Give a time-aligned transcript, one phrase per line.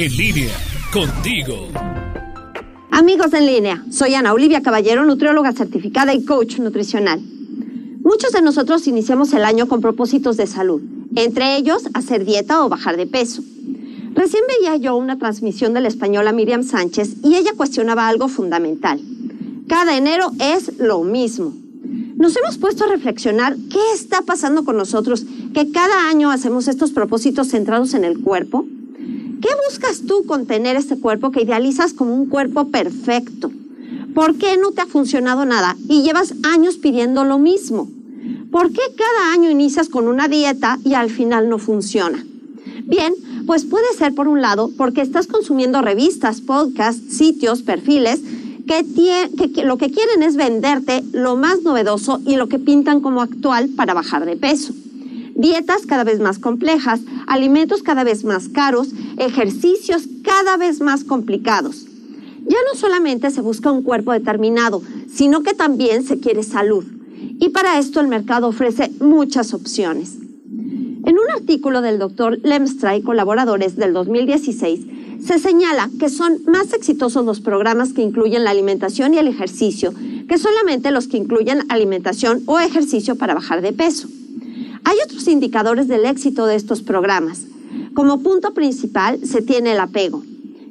[0.00, 0.54] En línea,
[0.92, 1.66] contigo.
[2.92, 7.20] Amigos en línea, soy Ana Olivia Caballero, nutrióloga certificada y coach nutricional.
[8.04, 10.80] Muchos de nosotros iniciamos el año con propósitos de salud,
[11.16, 13.42] entre ellos hacer dieta o bajar de peso.
[14.14, 19.00] Recién veía yo una transmisión de la española Miriam Sánchez y ella cuestionaba algo fundamental.
[19.66, 21.54] Cada enero es lo mismo.
[22.14, 26.92] Nos hemos puesto a reflexionar qué está pasando con nosotros, que cada año hacemos estos
[26.92, 28.64] propósitos centrados en el cuerpo.
[29.58, 33.50] ¿Qué buscas tú con tener este cuerpo que idealizas como un cuerpo perfecto?
[34.14, 37.88] ¿Por qué no te ha funcionado nada y llevas años pidiendo lo mismo?
[38.52, 42.24] ¿Por qué cada año inicias con una dieta y al final no funciona?
[42.84, 43.12] Bien,
[43.46, 48.20] pues puede ser por un lado porque estás consumiendo revistas, podcasts, sitios, perfiles
[48.66, 48.84] que,
[49.52, 53.70] que, lo que quieren es venderte lo más novedoso y lo que pintan como actual
[53.70, 54.72] para bajar de peso.
[55.38, 58.88] Dietas cada vez más complejas, alimentos cada vez más caros,
[59.18, 61.86] ejercicios cada vez más complicados.
[62.44, 66.84] Ya no solamente se busca un cuerpo determinado, sino que también se quiere salud.
[67.38, 70.16] Y para esto el mercado ofrece muchas opciones.
[71.06, 74.80] En un artículo del doctor Lemstra y colaboradores del 2016,
[75.24, 79.94] se señala que son más exitosos los programas que incluyen la alimentación y el ejercicio
[80.28, 84.08] que solamente los que incluyen alimentación o ejercicio para bajar de peso.
[84.88, 87.42] Hay otros indicadores del éxito de estos programas.
[87.92, 90.22] Como punto principal se tiene el apego.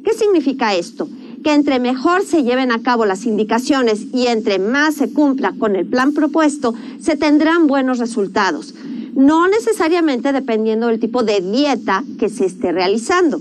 [0.04, 1.08] ¿Qué significa esto?
[1.44, 5.76] Que entre mejor se lleven a cabo las indicaciones y entre más se cumpla con
[5.76, 8.74] el plan propuesto, se tendrán buenos resultados,
[9.14, 13.40] no necesariamente dependiendo del tipo de dieta que se esté realizando.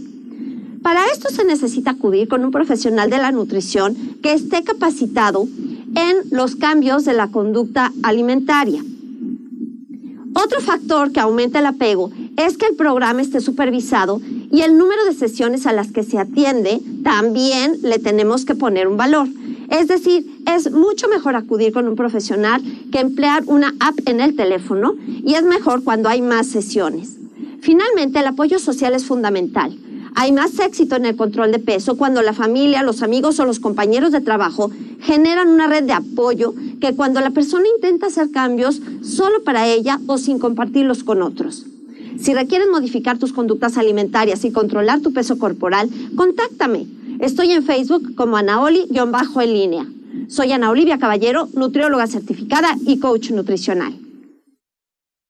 [0.83, 5.49] Para esto se necesita acudir con un profesional de la nutrición que esté capacitado
[5.95, 8.85] en los cambios de la conducta alimentaria.
[10.47, 14.21] Otro factor que aumenta el apego es que el programa esté supervisado
[14.53, 18.87] y el número de sesiones a las que se atiende también le tenemos que poner
[18.87, 19.27] un valor.
[19.71, 24.37] Es decir, es mucho mejor acudir con un profesional que emplear una app en el
[24.37, 27.17] teléfono y es mejor cuando hay más sesiones.
[27.61, 29.77] Finalmente, el apoyo social es fundamental.
[30.15, 33.59] Hay más éxito en el control de peso cuando la familia, los amigos o los
[33.59, 38.81] compañeros de trabajo generan una red de apoyo que cuando la persona intenta hacer cambios
[39.03, 41.67] solo para ella o sin compartirlos con otros.
[42.19, 46.87] Si requieres modificar tus conductas alimentarias y controlar tu peso corporal, contáctame.
[47.21, 49.87] Estoy en Facebook como Anaoli-en línea.
[50.29, 54.06] Soy Ana Olivia Caballero, nutrióloga certificada y coach nutricional.